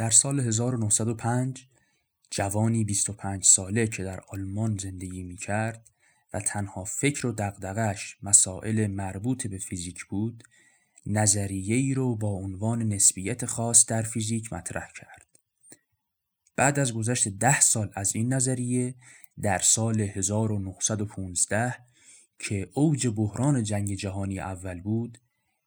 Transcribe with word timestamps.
در 0.00 0.10
سال 0.10 0.40
1905 0.40 1.66
جوانی 2.30 2.84
25 2.84 3.44
ساله 3.44 3.86
که 3.86 4.04
در 4.04 4.20
آلمان 4.28 4.78
زندگی 4.78 5.22
می 5.22 5.36
کرد 5.36 5.90
و 6.32 6.40
تنها 6.40 6.84
فکر 6.84 7.26
و 7.26 7.32
دقدقش 7.32 8.16
مسائل 8.22 8.86
مربوط 8.86 9.46
به 9.46 9.58
فیزیک 9.58 10.04
بود 10.04 10.44
نظریه 11.06 11.76
ای 11.76 11.94
رو 11.94 12.16
با 12.16 12.28
عنوان 12.28 12.82
نسبیت 12.82 13.46
خاص 13.46 13.86
در 13.86 14.02
فیزیک 14.02 14.52
مطرح 14.52 14.88
کرد. 14.96 15.26
بعد 16.56 16.78
از 16.78 16.92
گذشت 16.92 17.28
ده 17.28 17.60
سال 17.60 17.90
از 17.94 18.16
این 18.16 18.32
نظریه 18.32 18.94
در 19.42 19.58
سال 19.58 20.00
1915 20.00 21.74
که 22.38 22.70
اوج 22.74 23.08
بحران 23.08 23.62
جنگ 23.62 23.94
جهانی 23.94 24.38
اول 24.38 24.80
بود 24.80 25.18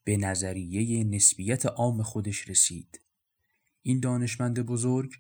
به 0.04 0.18
نظریه 0.18 1.04
نسبیت 1.04 1.66
عام 1.66 2.04
خودش 2.04 2.50
رسید. 2.50 3.03
این 3.86 4.00
دانشمند 4.00 4.60
بزرگ 4.60 5.14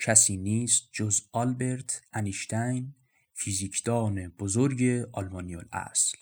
کسی 0.00 0.36
نیست 0.36 0.88
جز 0.92 1.20
آلبرت 1.32 2.02
انیشتین 2.12 2.94
فیزیکدان 3.34 4.28
بزرگ 4.28 5.08
آلمانی 5.12 5.56
الاصل. 5.56 6.18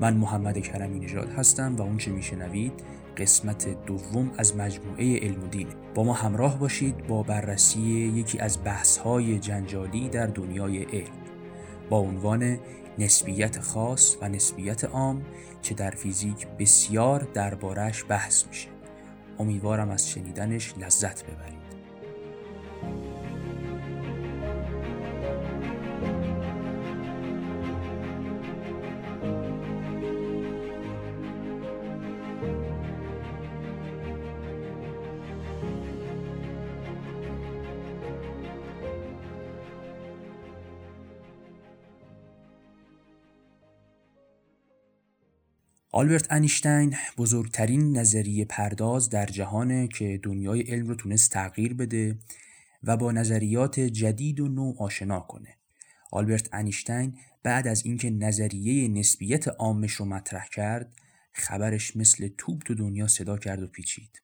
من 0.00 0.16
محمد 0.16 0.58
کرمی 0.58 0.98
نژاد 0.98 1.30
هستم 1.30 1.76
و 1.76 1.82
اون 1.82 1.98
چه 1.98 2.10
میشنوید 2.10 2.72
قسمت 3.16 3.86
دوم 3.86 4.30
از 4.38 4.56
مجموعه 4.56 5.18
علم 5.18 5.44
و 5.44 5.46
دینه 5.46 5.70
با 5.94 6.04
ما 6.04 6.12
همراه 6.12 6.58
باشید 6.58 7.06
با 7.06 7.22
بررسی 7.22 7.80
یکی 8.16 8.38
از 8.38 8.58
بحث‌های 8.64 9.38
جنجالی 9.38 10.08
در 10.08 10.26
دنیای 10.26 10.82
علم. 10.82 11.16
با 11.90 11.98
عنوان 11.98 12.58
نسبیت 12.98 13.60
خاص 13.60 14.16
و 14.22 14.28
نسبیت 14.28 14.84
عام 14.84 15.22
که 15.62 15.74
در 15.74 15.90
فیزیک 15.90 16.46
بسیار 16.46 17.28
دربارش 17.34 18.04
بحث 18.08 18.46
میشه. 18.46 18.68
امیدوارم 19.38 19.90
از 19.90 20.10
شنیدنش 20.10 20.74
لذت 20.78 21.24
ببرید. 21.24 21.65
آلبرت 45.96 46.32
انیشتین 46.32 46.96
بزرگترین 47.18 47.96
نظریه 47.98 48.44
پرداز 48.44 49.08
در 49.10 49.26
جهانه 49.26 49.88
که 49.88 50.20
دنیای 50.22 50.60
علم 50.60 50.86
رو 50.86 50.94
تونست 50.94 51.30
تغییر 51.30 51.74
بده 51.74 52.18
و 52.82 52.96
با 52.96 53.12
نظریات 53.12 53.80
جدید 53.80 54.40
و 54.40 54.48
نو 54.48 54.74
آشنا 54.78 55.20
کنه. 55.20 55.56
آلبرت 56.12 56.48
انیشتین 56.52 57.18
بعد 57.42 57.68
از 57.68 57.86
اینکه 57.86 58.10
نظریه 58.10 58.88
نسبیت 58.88 59.48
عامش 59.48 59.92
رو 59.92 60.04
مطرح 60.04 60.48
کرد 60.48 60.92
خبرش 61.32 61.96
مثل 61.96 62.28
توپ 62.38 62.62
تو 62.62 62.74
دنیا 62.74 63.06
صدا 63.06 63.38
کرد 63.38 63.62
و 63.62 63.66
پیچید. 63.66 64.22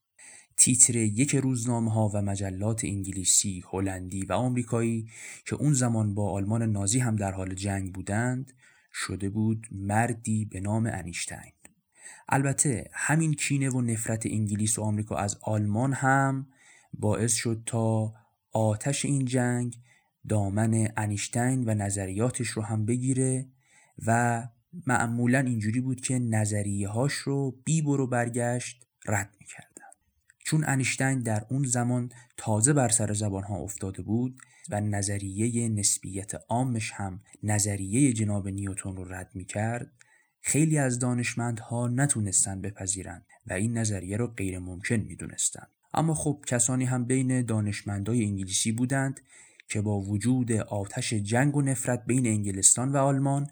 تیتر 0.56 0.96
یک 0.96 1.34
روزنامه 1.34 1.92
ها 1.92 2.10
و 2.14 2.22
مجلات 2.22 2.84
انگلیسی، 2.84 3.64
هلندی 3.72 4.24
و 4.24 4.32
آمریکایی 4.32 5.08
که 5.46 5.56
اون 5.56 5.72
زمان 5.72 6.14
با 6.14 6.30
آلمان 6.30 6.62
نازی 6.62 6.98
هم 6.98 7.16
در 7.16 7.32
حال 7.32 7.54
جنگ 7.54 7.94
بودند 7.94 8.52
شده 8.92 9.28
بود 9.28 9.66
مردی 9.70 10.44
به 10.44 10.60
نام 10.60 10.86
انیشتین 10.86 11.52
البته 12.28 12.90
همین 12.92 13.34
کینه 13.34 13.70
و 13.70 13.80
نفرت 13.80 14.26
انگلیس 14.26 14.78
و 14.78 14.82
آمریکا 14.82 15.16
از 15.16 15.38
آلمان 15.42 15.92
هم 15.92 16.46
باعث 16.92 17.32
شد 17.34 17.62
تا 17.66 18.14
آتش 18.52 19.04
این 19.04 19.24
جنگ 19.24 19.76
دامن 20.28 20.88
انیشتین 20.96 21.64
و 21.68 21.74
نظریاتش 21.74 22.48
رو 22.48 22.62
هم 22.62 22.86
بگیره 22.86 23.46
و 24.06 24.42
معمولا 24.86 25.38
اینجوری 25.38 25.80
بود 25.80 26.00
که 26.00 26.18
نظریه 26.18 26.88
هاش 26.88 27.12
رو 27.12 27.50
بی 27.64 27.82
برو 27.82 28.06
برگشت 28.06 28.86
رد 29.06 29.30
می‌کردن. 29.40 29.68
چون 30.38 30.64
انیشتین 30.66 31.18
در 31.18 31.46
اون 31.50 31.64
زمان 31.64 32.12
تازه 32.36 32.72
بر 32.72 32.88
سر 32.88 33.12
زبان 33.12 33.42
ها 33.42 33.56
افتاده 33.56 34.02
بود 34.02 34.40
و 34.70 34.80
نظریه 34.80 35.68
نسبیت 35.68 36.32
عامش 36.48 36.92
هم 36.92 37.20
نظریه 37.42 38.12
جناب 38.12 38.48
نیوتون 38.48 38.96
رو 38.96 39.04
رد 39.12 39.30
می‌کرد 39.34 39.92
خیلی 40.42 40.78
از 40.78 40.98
دانشمندها 40.98 41.88
نتونستن 41.88 42.60
بپذیرند 42.60 43.26
و 43.46 43.52
این 43.52 43.78
نظریه 43.78 44.16
رو 44.16 44.26
غیر 44.26 44.58
ممکن 44.58 44.94
می‌دونستند 44.94 45.68
اما 45.94 46.14
خب 46.14 46.44
کسانی 46.46 46.84
هم 46.84 47.04
بین 47.04 47.42
دانشمندای 47.42 48.24
انگلیسی 48.24 48.72
بودند 48.72 49.20
که 49.68 49.80
با 49.80 50.00
وجود 50.00 50.52
آتش 50.52 51.12
جنگ 51.12 51.56
و 51.56 51.62
نفرت 51.62 52.06
بین 52.06 52.26
انگلستان 52.26 52.92
و 52.92 52.96
آلمان 52.96 53.50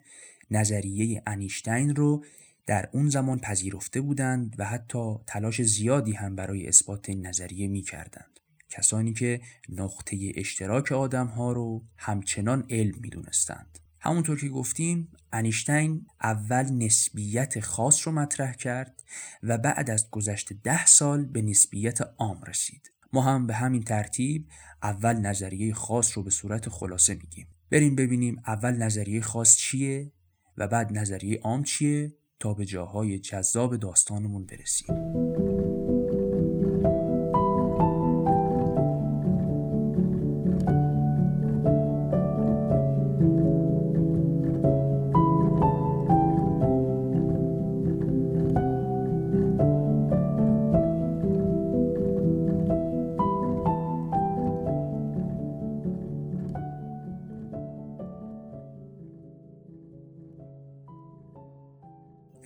نظریه 0.51 1.23
انیشتین 1.27 1.95
رو 1.95 2.25
در 2.65 2.89
اون 2.91 3.09
زمان 3.09 3.39
پذیرفته 3.39 4.01
بودند 4.01 4.55
و 4.57 4.65
حتی 4.65 5.15
تلاش 5.27 5.61
زیادی 5.61 6.11
هم 6.11 6.35
برای 6.35 6.67
اثبات 6.67 7.09
این 7.09 7.27
نظریه 7.27 7.67
می 7.67 7.81
کردند. 7.81 8.39
کسانی 8.69 9.13
که 9.13 9.41
نقطه 9.69 10.31
اشتراک 10.35 10.91
آدم 10.91 11.27
ها 11.27 11.51
رو 11.51 11.83
همچنان 11.97 12.65
علم 12.69 12.95
می 13.01 13.09
دونستند. 13.09 13.79
همونطور 14.03 14.39
که 14.39 14.49
گفتیم 14.49 15.11
انیشتین 15.33 16.05
اول 16.23 16.63
نسبیت 16.71 17.59
خاص 17.59 18.07
رو 18.07 18.13
مطرح 18.13 18.53
کرد 18.53 19.03
و 19.43 19.57
بعد 19.57 19.89
از 19.89 20.09
گذشت 20.11 20.53
ده 20.53 20.85
سال 20.85 21.25
به 21.25 21.41
نسبیت 21.41 21.99
عام 22.17 22.41
رسید. 22.47 22.91
ما 23.13 23.21
هم 23.21 23.47
به 23.47 23.53
همین 23.53 23.83
ترتیب 23.83 24.47
اول 24.83 25.13
نظریه 25.13 25.73
خاص 25.73 26.17
رو 26.17 26.23
به 26.23 26.29
صورت 26.29 26.69
خلاصه 26.69 27.13
میگیم. 27.13 27.47
بریم 27.71 27.95
ببینیم 27.95 28.41
اول 28.47 28.71
نظریه 28.71 29.21
خاص 29.21 29.57
چیه 29.57 30.11
و 30.57 30.67
بعد 30.67 30.97
نظریه 30.97 31.39
عام 31.43 31.63
چیه 31.63 32.13
تا 32.39 32.53
به 32.53 32.65
جاهای 32.65 33.19
جذاب 33.19 33.77
داستانمون 33.77 34.45
برسیم. 34.45 35.50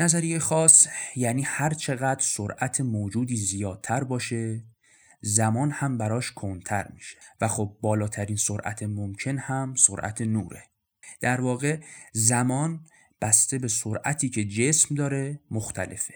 نظریه 0.02 0.40
خاص 0.40 0.88
یعنی 1.16 1.42
هر 1.42 1.74
چقدر 1.74 2.24
سرعت 2.24 2.82
موجودی 2.82 3.36
زیادتر 3.36 4.04
باشه 4.04 4.64
زمان 5.22 5.72
هم 5.72 5.98
براش 5.98 6.32
کنتر 6.32 6.88
میشه. 6.94 7.18
و 7.42 7.48
خب 7.48 7.78
بالاترین 7.82 8.38
سرعت 8.38 8.84
ممکن 8.84 9.38
هم 9.38 9.76
سرعت 9.76 10.22
نوره. 10.22 10.64
در 11.22 11.42
واقع 11.42 11.80
زمان 12.14 12.86
بسته 13.22 13.58
به 13.58 13.68
سرعتی 13.68 14.30
که 14.30 14.46
جسم 14.46 14.96
داره 14.96 15.40
مختلفه. 15.52 16.14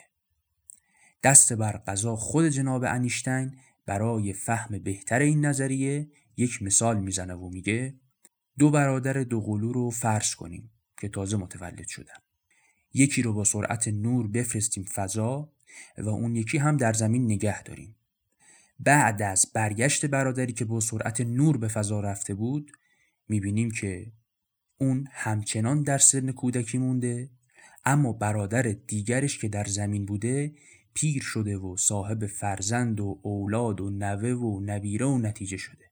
دست 1.23 1.53
بر 1.53 1.71
قضا 1.71 2.15
خود 2.15 2.45
جناب 2.45 2.83
انیشتین 2.83 3.57
برای 3.85 4.33
فهم 4.33 4.79
بهتر 4.79 5.19
این 5.19 5.45
نظریه 5.45 6.07
یک 6.37 6.63
مثال 6.63 6.99
می‌زنه 6.99 7.33
و 7.33 7.49
میگه 7.49 7.95
دو 8.59 8.71
برادر 8.71 9.13
دو 9.13 9.41
قلو 9.41 9.71
رو 9.71 9.89
فرض 9.89 10.35
کنیم 10.35 10.71
که 11.01 11.09
تازه 11.09 11.37
متولد 11.37 11.87
شدن. 11.87 12.28
یکی 12.93 13.21
رو 13.21 13.33
با 13.33 13.43
سرعت 13.43 13.87
نور 13.87 14.27
بفرستیم 14.27 14.83
فضا 14.83 15.49
و 15.97 16.09
اون 16.09 16.35
یکی 16.35 16.57
هم 16.57 16.77
در 16.77 16.93
زمین 16.93 17.25
نگه 17.25 17.63
داریم. 17.63 17.95
بعد 18.79 19.21
از 19.21 19.45
برگشت 19.53 20.05
برادری 20.05 20.53
که 20.53 20.65
با 20.65 20.79
سرعت 20.79 21.21
نور 21.21 21.57
به 21.57 21.67
فضا 21.67 21.99
رفته 21.99 22.33
بود 22.33 22.71
می‌بینیم 23.29 23.71
که 23.71 24.11
اون 24.77 25.07
همچنان 25.11 25.83
در 25.83 25.97
سن 25.97 26.31
کودکی 26.31 26.77
مونده 26.77 27.29
اما 27.85 28.13
برادر 28.13 28.61
دیگرش 28.61 29.37
که 29.37 29.47
در 29.47 29.63
زمین 29.63 30.05
بوده 30.05 30.53
پیر 30.93 31.23
شده 31.23 31.57
و 31.57 31.77
صاحب 31.77 32.25
فرزند 32.25 32.99
و 32.99 33.19
اولاد 33.21 33.81
و 33.81 33.89
نوه 33.89 34.29
و 34.29 34.59
نبیره 34.59 35.05
و 35.05 35.17
نتیجه 35.17 35.57
شده. 35.57 35.85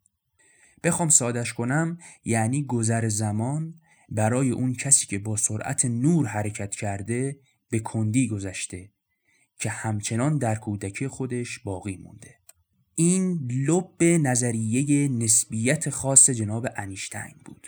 بخوام 0.83 1.09
سادش 1.09 1.53
کنم 1.53 1.97
یعنی 2.25 2.63
گذر 2.63 3.07
زمان 3.07 3.73
برای 4.09 4.49
اون 4.49 4.73
کسی 4.73 5.07
که 5.07 5.19
با 5.19 5.35
سرعت 5.35 5.85
نور 5.85 6.27
حرکت 6.27 6.75
کرده 6.75 7.39
به 7.69 7.79
کندی 7.79 8.27
گذشته 8.27 8.89
که 9.59 9.69
همچنان 9.69 10.37
در 10.37 10.55
کودکی 10.55 11.07
خودش 11.07 11.59
باقی 11.59 11.97
مونده. 11.97 12.35
این 12.95 13.51
لب 13.51 14.03
نظریه 14.03 15.07
نسبیت 15.07 15.89
خاص 15.89 16.29
جناب 16.29 16.67
انیشتین 16.75 17.35
بود. 17.45 17.67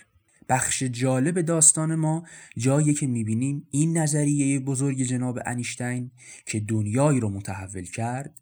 بخش 0.50 0.83
جالب 0.83 1.41
داستان 1.41 1.95
ما 1.95 2.24
جایی 2.57 2.94
که 2.94 3.07
می‌بینیم 3.07 3.68
این 3.71 3.97
نظریه 3.97 4.59
بزرگ 4.59 5.03
جناب 5.03 5.39
انیشتین 5.45 6.12
که 6.45 6.59
دنیایی 6.59 7.19
رو 7.19 7.30
متحول 7.30 7.85
کرد 7.85 8.39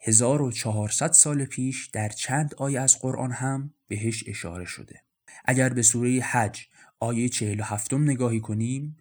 1400 0.00 1.12
سال 1.12 1.44
پیش 1.44 1.86
در 1.86 2.08
چند 2.08 2.54
آیه 2.54 2.80
از 2.80 2.98
قرآن 2.98 3.32
هم 3.32 3.74
بهش 3.88 4.24
اشاره 4.26 4.64
شده. 4.64 5.00
اگر 5.44 5.68
به 5.68 5.82
سوره 5.82 6.20
حج 6.20 6.66
آیه 7.04 7.28
47 7.28 7.94
نگاهی 7.94 8.40
کنیم 8.40 8.96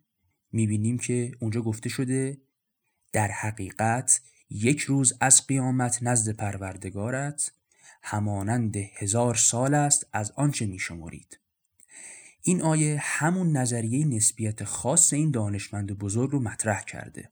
می‌بینیم 0.51 0.97
که 0.97 1.31
اونجا 1.39 1.61
گفته 1.61 1.89
شده 1.89 2.37
در 3.13 3.27
حقیقت 3.31 4.21
یک 4.49 4.81
روز 4.81 5.13
از 5.21 5.47
قیامت 5.47 5.99
نزد 6.01 6.35
پروردگارت 6.35 7.51
همانند 8.03 8.75
هزار 8.77 9.35
سال 9.35 9.73
است 9.73 10.07
از 10.13 10.31
آنچه 10.31 10.65
میشمرید. 10.65 11.39
این 12.41 12.61
آیه 12.61 12.97
همون 13.01 13.57
نظریه 13.57 14.05
نسبیت 14.05 14.63
خاص 14.63 15.13
این 15.13 15.31
دانشمند 15.31 15.91
بزرگ 15.91 16.31
رو 16.31 16.39
مطرح 16.39 16.83
کرده. 16.83 17.29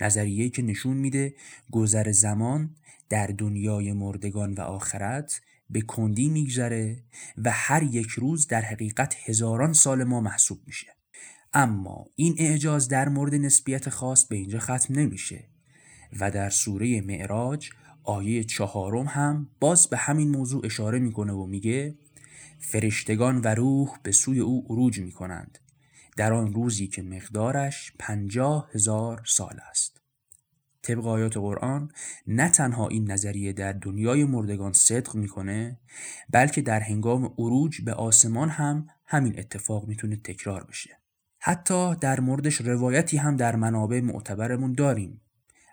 نظریه‌ای 0.00 0.50
که 0.50 0.62
نشون 0.62 0.96
میده 0.96 1.34
گذر 1.70 2.12
زمان 2.12 2.76
در 3.08 3.26
دنیای 3.26 3.92
مردگان 3.92 4.54
و 4.54 4.60
آخرت 4.60 5.40
به 5.70 5.80
کندی 5.80 6.28
میگذره 6.28 7.02
و 7.36 7.50
هر 7.50 7.82
یک 7.82 8.06
روز 8.06 8.46
در 8.46 8.60
حقیقت 8.60 9.16
هزاران 9.24 9.72
سال 9.72 10.04
ما 10.04 10.20
محسوب 10.20 10.60
میشه. 10.66 10.96
اما 11.54 12.06
این 12.14 12.34
اعجاز 12.38 12.88
در 12.88 13.08
مورد 13.08 13.34
نسبیت 13.34 13.88
خاص 13.88 14.24
به 14.24 14.36
اینجا 14.36 14.58
ختم 14.58 14.94
نمیشه 14.94 15.48
و 16.20 16.30
در 16.30 16.50
سوره 16.50 17.00
معراج 17.00 17.70
آیه 18.02 18.44
چهارم 18.44 19.06
هم 19.06 19.50
باز 19.60 19.86
به 19.86 19.96
همین 19.96 20.30
موضوع 20.30 20.66
اشاره 20.66 20.98
می‌کنه 20.98 21.32
و 21.32 21.46
میگه 21.46 21.98
فرشتگان 22.58 23.40
و 23.40 23.46
روح 23.46 23.88
به 24.02 24.12
سوی 24.12 24.40
او 24.40 24.66
عروج 24.68 25.00
می‌کنند. 25.00 25.58
در 26.16 26.32
آن 26.32 26.52
روزی 26.52 26.86
که 26.86 27.02
مقدارش 27.02 27.92
پنجاه 27.98 28.70
هزار 28.74 29.22
سال 29.26 29.60
است. 29.70 30.03
طبق 30.84 31.06
آیات 31.06 31.36
قرآن 31.36 31.90
نه 32.26 32.48
تنها 32.48 32.88
این 32.88 33.10
نظریه 33.10 33.52
در 33.52 33.72
دنیای 33.72 34.24
مردگان 34.24 34.72
صدق 34.72 35.14
می‌کنه 35.14 35.78
بلکه 36.30 36.62
در 36.62 36.80
هنگام 36.80 37.34
عروج 37.38 37.80
به 37.80 37.92
آسمان 37.92 38.48
هم 38.48 38.86
همین 39.06 39.38
اتفاق 39.38 39.88
می‌تونه 39.88 40.16
تکرار 40.16 40.64
بشه 40.64 40.98
حتی 41.38 41.94
در 41.96 42.20
موردش 42.20 42.60
روایتی 42.60 43.16
هم 43.16 43.36
در 43.36 43.56
منابع 43.56 44.00
معتبرمون 44.00 44.72
داریم 44.72 45.20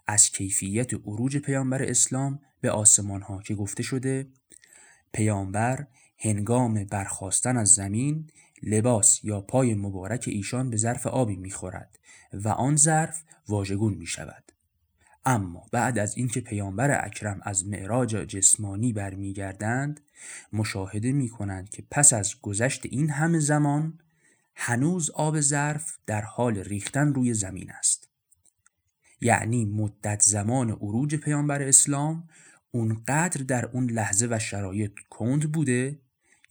از 0.07 0.29
کیفیت 0.29 0.93
عروج 0.93 1.37
پیامبر 1.37 1.83
اسلام 1.83 2.39
به 2.61 2.71
آسمان 2.71 3.21
ها 3.21 3.41
که 3.41 3.55
گفته 3.55 3.83
شده 3.83 4.27
پیامبر 5.13 5.87
هنگام 6.19 6.83
برخواستن 6.83 7.57
از 7.57 7.69
زمین 7.69 8.29
لباس 8.63 9.23
یا 9.23 9.41
پای 9.41 9.73
مبارک 9.73 10.25
ایشان 10.27 10.69
به 10.69 10.77
ظرف 10.77 11.07
آبی 11.07 11.35
می‌خورد 11.35 11.99
و 12.33 12.47
آن 12.49 12.75
ظرف 12.75 13.23
واژگون 13.47 13.93
می 13.93 14.07
شود. 14.07 14.50
اما 15.25 15.65
بعد 15.71 15.99
از 15.99 16.17
اینکه 16.17 16.41
پیامبر 16.41 17.05
اکرم 17.05 17.39
از 17.43 17.67
معراج 17.67 18.09
جسمانی 18.09 18.93
برمیگردند 18.93 20.01
مشاهده 20.53 21.11
می 21.11 21.29
کنند 21.29 21.69
که 21.69 21.83
پس 21.91 22.13
از 22.13 22.41
گذشت 22.41 22.85
این 22.85 23.09
همه 23.09 23.39
زمان 23.39 23.99
هنوز 24.55 25.09
آب 25.09 25.39
ظرف 25.39 25.97
در 26.05 26.21
حال 26.21 26.57
ریختن 26.57 27.13
روی 27.13 27.33
زمین 27.33 27.71
است. 27.71 28.09
یعنی 29.21 29.65
مدت 29.65 30.21
زمان 30.21 30.71
عروج 30.71 31.15
پیامبر 31.15 31.61
اسلام 31.61 32.27
اونقدر 32.71 33.43
در 33.43 33.65
اون 33.65 33.89
لحظه 33.89 34.27
و 34.31 34.39
شرایط 34.39 34.91
کند 35.09 35.51
بوده 35.51 35.99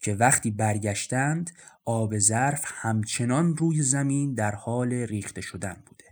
که 0.00 0.14
وقتی 0.14 0.50
برگشتند 0.50 1.50
آب 1.84 2.19
ظرف 2.19 2.64
همچنان 2.67 3.56
روی 3.56 3.82
زمین 3.82 4.34
در 4.34 4.55
حال 4.55 4.93
ریخته 4.93 5.40
شدن 5.40 5.82
بوده. 5.87 6.10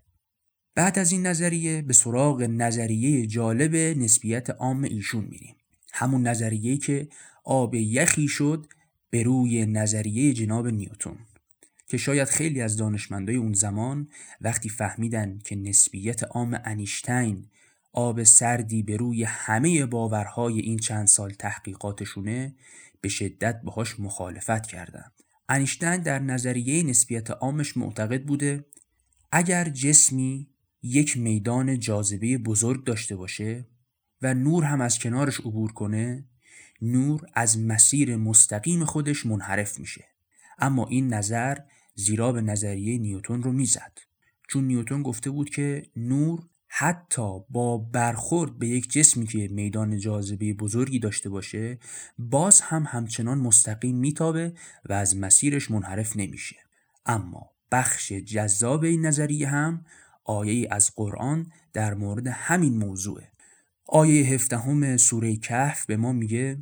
بعد 0.78 0.98
از 0.98 1.12
این 1.12 1.26
نظریه 1.26 1.82
به 1.82 1.92
سراغ 1.92 2.42
نظریه 2.42 3.26
جالب 3.26 3.76
نسبیت 3.76 4.50
عام 4.50 4.84
ایشون 4.84 5.24
میریم 5.24 5.56
همون 5.92 6.26
نظریه 6.26 6.76
که 6.76 7.08
آب 7.44 7.74
یخی 7.74 8.28
شد 8.28 8.66
به 9.10 9.22
روی 9.22 9.66
نظریه 9.66 10.32
جناب 10.32 10.66
نیوتون 10.68 11.16
که 11.88 11.96
شاید 11.96 12.28
خیلی 12.28 12.60
از 12.60 12.76
دانشمندای 12.76 13.36
اون 13.36 13.52
زمان 13.52 14.08
وقتی 14.40 14.68
فهمیدن 14.68 15.38
که 15.44 15.56
نسبیت 15.56 16.22
عام 16.22 16.60
انیشتین 16.64 17.46
آب 17.92 18.22
سردی 18.22 18.82
به 18.82 18.96
روی 18.96 19.24
همه 19.24 19.86
باورهای 19.86 20.60
این 20.60 20.78
چند 20.78 21.06
سال 21.06 21.30
تحقیقاتشونه 21.30 22.54
به 23.00 23.08
شدت 23.08 23.60
باهاش 23.62 24.00
مخالفت 24.00 24.66
کردند. 24.66 25.12
انیشتین 25.48 25.96
در 25.96 26.18
نظریه 26.18 26.82
نسبیت 26.82 27.30
عامش 27.30 27.76
معتقد 27.76 28.22
بوده 28.22 28.64
اگر 29.32 29.68
جسمی 29.68 30.48
یک 30.82 31.16
میدان 31.16 31.78
جاذبه 31.78 32.38
بزرگ 32.38 32.84
داشته 32.84 33.16
باشه 33.16 33.66
و 34.22 34.34
نور 34.34 34.64
هم 34.64 34.80
از 34.80 34.98
کنارش 34.98 35.40
عبور 35.40 35.72
کنه 35.72 36.24
نور 36.82 37.20
از 37.34 37.58
مسیر 37.58 38.16
مستقیم 38.16 38.84
خودش 38.84 39.26
منحرف 39.26 39.78
میشه. 39.78 40.04
اما 40.58 40.86
این 40.86 41.14
نظر 41.14 41.58
زیرا 41.94 42.32
به 42.32 42.40
نظریه 42.40 42.98
نیوتون 42.98 43.42
رو 43.42 43.52
می‌زد. 43.52 43.98
چون 44.48 44.64
نیوتون 44.64 45.02
گفته 45.02 45.30
بود 45.30 45.50
که 45.50 45.90
نور 45.96 46.48
حتی 46.68 47.38
با 47.50 47.78
برخورد 47.78 48.58
به 48.58 48.68
یک 48.68 48.90
جسمی 48.90 49.26
که 49.26 49.48
میدان 49.50 49.98
جاذبه 49.98 50.54
بزرگی 50.54 50.98
داشته 50.98 51.28
باشه 51.28 51.78
باز 52.18 52.60
هم 52.60 52.84
همچنان 52.88 53.38
مستقیم 53.38 53.96
میتابه 53.96 54.52
و 54.88 54.92
از 54.92 55.16
مسیرش 55.16 55.70
منحرف 55.70 56.16
نمیشه. 56.16 56.56
اما 57.06 57.50
بخش 57.72 58.12
جذاب 58.12 58.84
این 58.84 59.06
نظریه 59.06 59.48
هم 59.48 59.84
آیه 60.28 60.68
از 60.70 60.92
قرآن 60.96 61.52
در 61.72 61.94
مورد 61.94 62.26
همین 62.26 62.78
موضوعه. 62.78 63.30
آیه 63.86 64.26
هفدهم 64.26 64.96
سوره 64.96 65.36
کهف 65.36 65.86
به 65.86 65.96
ما 65.96 66.12
میگه 66.12 66.58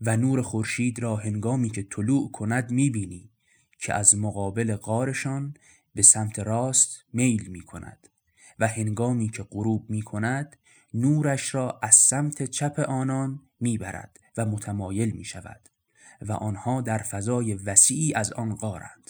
و 0.00 0.16
نور 0.16 0.42
خورشید 0.42 0.98
را 0.98 1.16
هنگامی 1.16 1.70
که 1.70 1.82
طلوع 1.82 2.30
کند 2.30 2.70
می‌بینی 2.70 3.30
که 3.78 3.94
از 3.94 4.16
مقابل 4.16 4.76
قارشان 4.76 5.54
به 5.94 6.02
سمت 6.02 6.38
راست 6.38 7.04
میل 7.12 7.48
می 7.48 7.60
کند 7.60 8.08
و 8.58 8.66
هنگامی 8.66 9.28
که 9.28 9.42
غروب 9.50 9.90
می 9.90 10.02
کند 10.02 10.56
نورش 10.94 11.54
را 11.54 11.78
از 11.82 11.94
سمت 11.94 12.42
چپ 12.42 12.80
آنان 12.80 13.40
می 13.60 13.78
برد 13.78 14.20
و 14.36 14.46
متمایل 14.46 15.10
می 15.10 15.24
شود 15.24 15.68
و 16.20 16.32
آنها 16.32 16.80
در 16.80 16.98
فضای 16.98 17.54
وسیعی 17.54 18.14
از 18.14 18.32
آن 18.32 18.54
قارند 18.54 19.01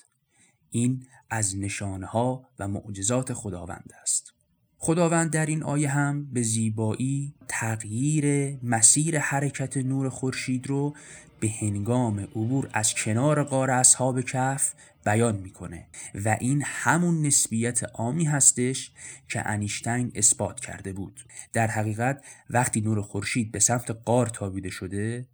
این 0.72 1.06
از 1.30 1.58
نشانه 1.58 2.06
ها 2.06 2.48
و 2.58 2.68
معجزات 2.68 3.32
خداوند 3.32 3.92
است. 4.02 4.32
خداوند 4.78 5.30
در 5.30 5.46
این 5.46 5.62
آیه 5.62 5.88
هم 5.88 6.32
به 6.32 6.42
زیبایی 6.42 7.34
تغییر 7.48 8.58
مسیر 8.62 9.18
حرکت 9.18 9.76
نور 9.76 10.08
خورشید 10.08 10.66
رو 10.66 10.94
به 11.40 11.48
هنگام 11.60 12.20
عبور 12.20 12.70
از 12.72 12.94
کنار 12.94 13.44
غار 13.44 13.70
اصحاب 13.70 14.20
کف 14.20 14.74
بیان 15.04 15.36
می‌کنه 15.36 15.86
و 16.14 16.36
این 16.40 16.62
همون 16.66 17.26
نسبیت 17.26 17.84
عامی 17.84 18.24
هستش 18.24 18.92
که 19.28 19.48
انیشتین 19.48 20.12
اثبات 20.14 20.60
کرده 20.60 20.92
بود. 20.92 21.20
در 21.52 21.66
حقیقت 21.66 22.24
وقتی 22.50 22.80
نور 22.80 23.02
خورشید 23.02 23.52
به 23.52 23.60
سمت 23.60 23.90
قار 23.90 24.26
تابیده 24.26 24.70
شده 24.70 25.26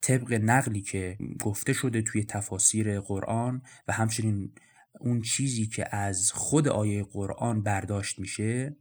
طبق 0.00 0.32
نقلی 0.32 0.80
که 0.80 1.18
گفته 1.42 1.72
شده 1.72 2.02
توی 2.02 2.24
تفاسیر 2.24 3.00
قرآن 3.00 3.62
و 3.88 3.92
همچنین 3.92 4.52
اون 5.00 5.22
چیزی 5.22 5.66
که 5.66 5.96
از 5.96 6.32
خود 6.32 6.68
آیه 6.68 7.04
قرآن 7.04 7.62
برداشت 7.62 8.18
میشه 8.18 8.76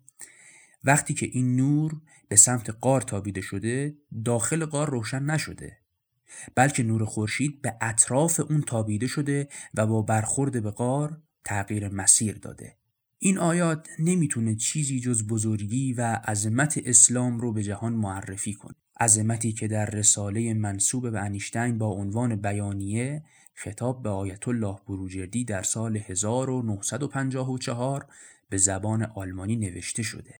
وقتی 0.83 1.13
که 1.13 1.25
این 1.31 1.55
نور 1.55 2.01
به 2.27 2.35
سمت 2.35 2.69
قار 2.69 3.01
تابیده 3.01 3.41
شده 3.41 3.97
داخل 4.25 4.65
قار 4.65 4.89
روشن 4.89 5.23
نشده 5.23 5.77
بلکه 6.55 6.83
نور 6.83 7.05
خورشید 7.05 7.61
به 7.61 7.77
اطراف 7.81 8.39
اون 8.39 8.61
تابیده 8.61 9.07
شده 9.07 9.47
و 9.73 9.87
با 9.87 10.01
برخورد 10.01 10.63
به 10.63 10.71
قار 10.71 11.21
تغییر 11.45 11.89
مسیر 11.89 12.37
داده. 12.37 12.77
این 13.19 13.37
آیات 13.37 13.87
نمی‌تونه 13.99 14.55
چیزی 14.55 14.99
جز 14.99 15.27
بزرگی 15.27 15.93
و 15.93 16.01
عظمت 16.01 16.81
اسلام 16.85 17.39
رو 17.39 17.53
به 17.53 17.63
جهان 17.63 17.93
معرفی 17.93 18.53
کنه. 18.53 18.75
عظمتی 18.99 19.53
که 19.53 19.67
در 19.67 19.85
رساله 19.85 20.53
منصوب 20.53 21.11
به 21.11 21.19
انیشتین 21.19 21.77
با 21.77 21.87
عنوان 21.87 22.35
بیانیه 22.35 23.23
خطاب 23.59 24.03
به 24.03 24.09
آیت 24.09 24.47
الله 24.47 24.77
بروجردی 24.87 25.45
در 25.45 25.63
سال 25.63 25.97
1954 25.97 28.05
به 28.49 28.57
زبان 28.57 29.03
آلمانی 29.03 29.55
نوشته 29.55 30.03
شده. 30.03 30.39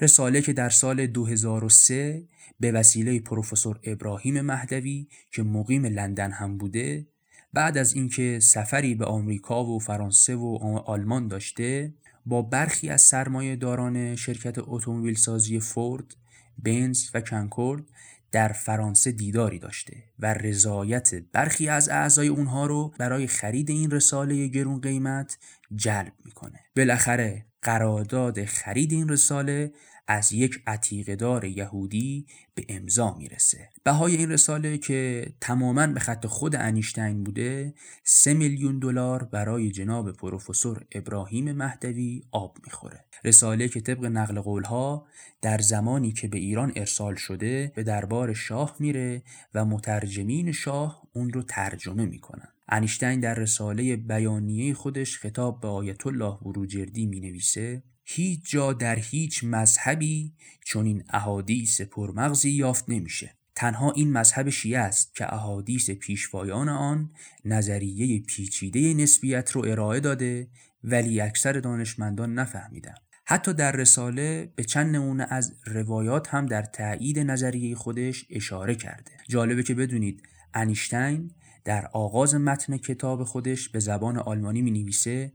رساله 0.00 0.42
که 0.42 0.52
در 0.52 0.68
سال 0.68 1.06
2003 1.06 2.22
به 2.60 2.72
وسیله 2.72 3.20
پروفسور 3.20 3.80
ابراهیم 3.82 4.40
مهدوی 4.40 5.08
که 5.32 5.42
مقیم 5.42 5.86
لندن 5.86 6.30
هم 6.30 6.58
بوده 6.58 7.06
بعد 7.52 7.78
از 7.78 7.94
اینکه 7.94 8.38
سفری 8.42 8.94
به 8.94 9.04
آمریکا 9.04 9.64
و 9.64 9.78
فرانسه 9.78 10.34
و 10.34 10.58
آلمان 10.86 11.28
داشته 11.28 11.94
با 12.26 12.42
برخی 12.42 12.88
از 12.88 13.00
سرمایه 13.00 13.56
داران 13.56 14.16
شرکت 14.16 14.54
اتومبیل 14.58 15.14
سازی 15.14 15.60
فورد، 15.60 16.16
بنز 16.58 17.10
و 17.14 17.20
کنکورد 17.20 17.84
در 18.32 18.48
فرانسه 18.48 19.12
دیداری 19.12 19.58
داشته 19.58 19.96
و 20.18 20.34
رضایت 20.34 21.14
برخی 21.14 21.68
از 21.68 21.88
اعضای 21.88 22.28
اونها 22.28 22.66
رو 22.66 22.94
برای 22.98 23.26
خرید 23.26 23.70
این 23.70 23.90
رساله 23.90 24.46
گرون 24.46 24.80
قیمت 24.80 25.38
جلب 25.74 26.12
می‌کنه. 26.24 26.60
بالاخره 26.76 27.47
قرارداد 27.62 28.44
خرید 28.44 28.92
این 28.92 29.08
رساله 29.08 29.72
از 30.10 30.32
یک 30.32 30.62
عتیقدار 30.66 31.44
یهودی 31.44 32.26
به 32.54 32.64
امضا 32.68 33.14
می‌رسه. 33.14 33.68
بهای 33.84 34.16
این 34.16 34.30
رساله 34.30 34.78
که 34.78 35.26
تماما 35.40 35.86
به 35.86 36.00
خط 36.00 36.26
خود 36.26 36.56
انیشتین 36.56 37.24
بوده 37.24 37.74
سه 38.04 38.34
میلیون 38.34 38.78
دلار 38.78 39.24
برای 39.24 39.70
جناب 39.70 40.12
پروفسور 40.12 40.84
ابراهیم 40.92 41.52
مهدوی 41.52 42.22
آب 42.30 42.58
می‌خوره. 42.64 43.04
رساله 43.24 43.68
که 43.68 43.80
طبق 43.80 44.04
نقل 44.04 44.40
قولها 44.40 45.06
در 45.42 45.58
زمانی 45.58 46.12
که 46.12 46.28
به 46.28 46.38
ایران 46.38 46.72
ارسال 46.76 47.14
شده 47.14 47.72
به 47.74 47.82
دربار 47.82 48.34
شاه 48.34 48.76
میره 48.78 49.22
و 49.54 49.64
مترجمین 49.64 50.52
شاه 50.52 51.02
اون 51.12 51.32
رو 51.32 51.42
ترجمه 51.42 52.06
می‌کنن. 52.06 52.48
انیشتین 52.68 53.20
در 53.20 53.34
رساله 53.34 53.96
بیانیه 53.96 54.74
خودش 54.74 55.18
خطاب 55.18 55.60
به 55.60 55.68
آیت 55.68 56.06
الله 56.06 56.38
بروجردی 56.42 57.06
می 57.06 57.20
نویسه 57.20 57.82
هیچ 58.04 58.50
جا 58.50 58.72
در 58.72 58.98
هیچ 58.98 59.44
مذهبی 59.44 60.32
چون 60.64 60.86
این 60.86 61.04
احادیث 61.10 61.80
پرمغزی 61.80 62.50
یافت 62.50 62.84
نمیشه. 62.88 63.34
تنها 63.54 63.92
این 63.92 64.12
مذهب 64.12 64.50
شیعه 64.50 64.80
است 64.80 65.14
که 65.14 65.34
احادیث 65.34 65.90
پیشوایان 65.90 66.68
آن 66.68 67.10
نظریه 67.44 68.20
پیچیده 68.20 68.94
نسبیت 68.94 69.50
رو 69.50 69.64
ارائه 69.66 70.00
داده 70.00 70.48
ولی 70.84 71.20
اکثر 71.20 71.52
دانشمندان 71.52 72.34
نفهمیدن. 72.34 72.94
حتی 73.24 73.54
در 73.54 73.72
رساله 73.72 74.52
به 74.56 74.64
چند 74.64 74.96
نمونه 74.96 75.26
از 75.30 75.54
روایات 75.66 76.28
هم 76.28 76.46
در 76.46 76.62
تایید 76.62 77.18
نظریه 77.18 77.76
خودش 77.76 78.26
اشاره 78.30 78.74
کرده. 78.74 79.12
جالبه 79.28 79.62
که 79.62 79.74
بدونید 79.74 80.22
انیشتین 80.54 81.30
در 81.68 81.86
آغاز 81.86 82.34
متن 82.34 82.76
کتاب 82.76 83.24
خودش 83.24 83.68
به 83.68 83.78
زبان 83.78 84.18
آلمانی 84.18 84.62
می 84.62 84.70
نویسه 84.70 85.32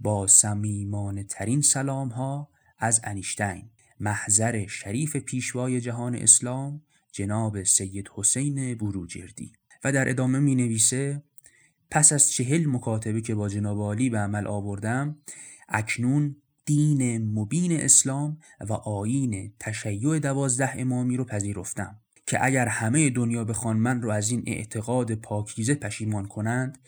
با 0.00 0.26
سمیمانه 0.26 1.24
ترین 1.24 1.60
سلام 1.60 2.08
ها 2.08 2.50
از 2.78 3.00
انیشتین 3.04 3.70
محضر 4.00 4.66
شریف 4.66 5.16
پیشوای 5.16 5.80
جهان 5.80 6.14
اسلام 6.14 6.82
جناب 7.12 7.62
سید 7.62 8.10
حسین 8.14 8.74
بروجردی. 8.74 9.52
و 9.84 9.92
در 9.92 10.08
ادامه 10.08 10.38
می 10.38 10.54
نویسه 10.54 11.22
پس 11.90 12.12
از 12.12 12.32
چهل 12.32 12.66
مکاتبه 12.66 13.20
که 13.20 13.34
با 13.34 13.48
جناب 13.48 13.78
عالی 13.78 14.10
به 14.10 14.18
عمل 14.18 14.46
آوردم 14.46 15.16
اکنون 15.68 16.36
دین 16.64 17.32
مبین 17.38 17.80
اسلام 17.80 18.38
و 18.60 18.72
آین 18.72 19.52
تشیع 19.60 20.18
دوازده 20.18 20.80
امامی 20.80 21.16
رو 21.16 21.24
پذیرفتم. 21.24 22.03
که 22.34 22.44
اگر 22.44 22.68
همه 22.68 23.10
دنیا 23.10 23.44
بخوان 23.44 23.76
من 23.76 24.02
رو 24.02 24.10
از 24.10 24.30
این 24.30 24.42
اعتقاد 24.46 25.14
پاکیزه 25.14 25.74
پشیمان 25.74 26.26
کنند 26.26 26.78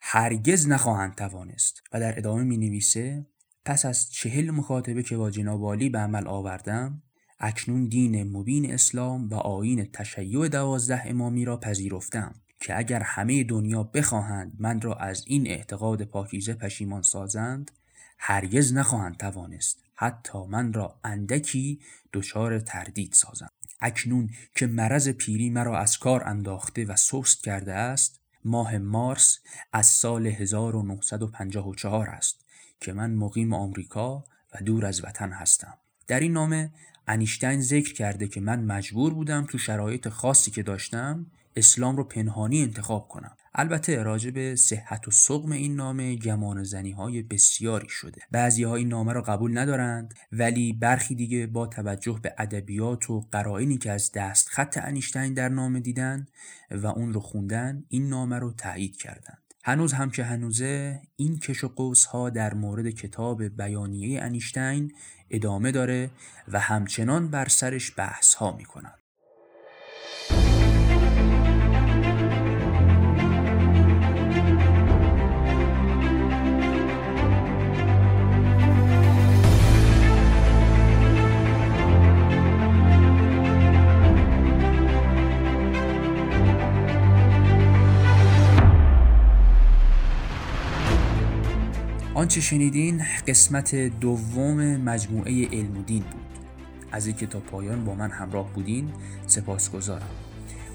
هرگز 0.00 0.68
نخواهند 0.68 1.14
توانست. 1.14 1.82
و 1.92 2.00
در 2.00 2.18
ادامه 2.18 2.44
می 2.44 2.56
نویسه 2.56 3.26
پس 3.64 3.84
از 3.84 4.12
چهل 4.12 4.50
مخاطبه 4.50 5.02
که 5.02 5.16
با 5.16 5.30
جناب 5.30 5.78
به 5.78 5.98
عمل 5.98 6.26
آوردم 6.26 7.02
اکنون 7.40 7.88
دین 7.88 8.36
مبین 8.36 8.72
اسلام 8.72 9.28
و 9.28 9.34
آین 9.34 9.88
تشیع 9.92 10.48
دوازده 10.48 11.02
امامی 11.06 11.44
را 11.44 11.56
پذیرفتم 11.56 12.34
که 12.60 12.78
اگر 12.78 13.00
همه 13.00 13.44
دنیا 13.44 13.82
بخواهند 13.82 14.52
من 14.58 14.80
را 14.80 14.94
از 14.94 15.24
این 15.26 15.46
اعتقاد 15.46 16.02
پاکیزه 16.02 16.54
پشیمان 16.54 17.02
سازند 17.02 17.70
هرگز 18.18 18.74
نخواهند 18.74 19.16
توانست. 19.16 19.83
حتی 19.94 20.46
من 20.48 20.72
را 20.72 21.00
اندکی 21.04 21.80
دچار 22.12 22.60
تردید 22.60 23.12
سازند 23.12 23.50
اکنون 23.80 24.30
که 24.54 24.66
مرض 24.66 25.08
پیری 25.08 25.50
مرا 25.50 25.78
از 25.78 25.98
کار 25.98 26.24
انداخته 26.24 26.84
و 26.84 26.96
سست 26.96 27.44
کرده 27.44 27.74
است 27.74 28.20
ماه 28.44 28.78
مارس 28.78 29.38
از 29.72 29.86
سال 29.86 30.26
1954 30.26 32.08
است 32.08 32.44
که 32.80 32.92
من 32.92 33.14
مقیم 33.14 33.54
آمریکا 33.54 34.24
و 34.54 34.58
دور 34.64 34.86
از 34.86 35.04
وطن 35.04 35.32
هستم. 35.32 35.74
در 36.06 36.20
این 36.20 36.32
نامه 36.32 36.72
انیشتین 37.08 37.60
ذکر 37.60 37.92
کرده 37.94 38.28
که 38.28 38.40
من 38.40 38.64
مجبور 38.64 39.14
بودم 39.14 39.46
تو 39.46 39.58
شرایط 39.58 40.08
خاصی 40.08 40.50
که 40.50 40.62
داشتم 40.62 41.26
اسلام 41.56 41.96
رو 41.96 42.04
پنهانی 42.04 42.62
انتخاب 42.62 43.08
کنم. 43.08 43.36
البته 43.54 44.02
راجع 44.02 44.30
به 44.30 44.56
صحت 44.56 45.08
و 45.08 45.10
سقم 45.10 45.52
این 45.52 45.76
نامه 45.76 46.16
گمان 46.16 46.62
زنی 46.62 46.90
های 46.90 47.22
بسیاری 47.22 47.88
شده. 47.88 48.20
بعضی 48.30 48.64
ها 48.64 48.76
این 48.76 48.88
نامه 48.88 49.12
را 49.12 49.22
قبول 49.22 49.58
ندارند 49.58 50.14
ولی 50.32 50.72
برخی 50.72 51.14
دیگه 51.14 51.46
با 51.46 51.66
توجه 51.66 52.20
به 52.22 52.34
ادبیات 52.38 53.10
و 53.10 53.20
قرائنی 53.32 53.78
که 53.78 53.90
از 53.90 54.12
دست 54.12 54.48
خط 54.48 54.78
انیشتین 54.82 55.34
در 55.34 55.48
نامه 55.48 55.80
دیدن 55.80 56.26
و 56.70 56.86
اون 56.86 57.12
رو 57.12 57.20
خوندن 57.20 57.84
این 57.88 58.08
نامه 58.08 58.38
رو 58.38 58.52
تایید 58.52 58.96
کردند. 58.96 59.38
هنوز 59.64 59.92
هم 59.92 60.10
که 60.10 60.24
هنوزه 60.24 61.00
این 61.16 61.38
کش 61.38 61.64
و 61.64 61.68
قوس 61.68 62.04
ها 62.04 62.30
در 62.30 62.54
مورد 62.54 62.90
کتاب 62.90 63.42
بیانیه 63.42 64.22
انیشتین 64.22 64.92
ادامه 65.30 65.72
داره 65.72 66.10
و 66.48 66.60
همچنان 66.60 67.28
بر 67.28 67.48
سرش 67.48 67.92
بحث 67.96 68.34
ها 68.34 68.56
می‌کنن 68.56 68.94
آنچه 92.24 92.40
شنیدین 92.40 93.02
قسمت 93.26 93.74
دوم 93.74 94.76
مجموعه 94.76 95.48
علم 95.48 95.78
و 95.78 95.82
دین 95.82 96.02
بود. 96.02 96.44
از 96.92 97.06
اینکه 97.06 97.26
تا 97.26 97.40
پایان 97.40 97.84
با 97.84 97.94
من 97.94 98.10
همراه 98.10 98.52
بودین 98.52 98.92
سپاسگزارم. 99.26 100.10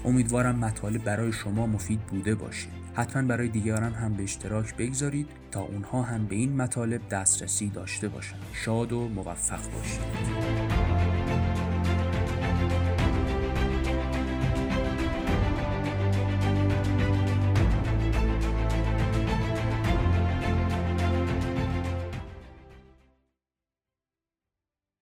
امیدوارم 0.04 0.58
مطالب 0.58 1.04
برای 1.04 1.32
شما 1.32 1.66
مفید 1.66 2.00
بوده 2.00 2.34
باشه. 2.34 2.68
حتما 2.94 3.22
برای 3.22 3.48
دیگران 3.48 3.92
هم 3.92 4.14
به 4.14 4.22
اشتراک 4.22 4.76
بگذارید 4.76 5.26
تا 5.50 5.60
اونها 5.60 6.02
هم 6.02 6.26
به 6.26 6.34
این 6.36 6.56
مطالب 6.56 7.08
دسترسی 7.08 7.68
داشته 7.68 8.08
باشند. 8.08 8.40
شاد 8.52 8.92
و 8.92 9.08
موفق 9.08 9.60
باشید. 9.72 10.59